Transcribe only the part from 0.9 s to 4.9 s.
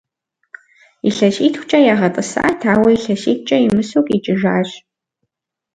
Илъэситхукӏэ ягъэтӏысат, ауэ илъэситӏкӏэ имысу къикӏыжащ.